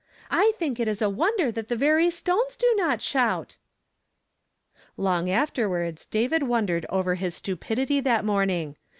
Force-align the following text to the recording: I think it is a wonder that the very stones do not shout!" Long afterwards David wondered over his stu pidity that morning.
I 0.31 0.53
think 0.57 0.79
it 0.79 0.87
is 0.87 0.99
a 1.03 1.11
wonder 1.11 1.51
that 1.51 1.69
the 1.69 1.75
very 1.75 2.09
stones 2.09 2.55
do 2.55 2.73
not 2.75 3.03
shout!" 3.03 3.57
Long 4.97 5.29
afterwards 5.29 6.07
David 6.07 6.41
wondered 6.41 6.87
over 6.89 7.13
his 7.13 7.35
stu 7.35 7.55
pidity 7.55 7.99
that 7.99 8.25
morning. 8.25 8.77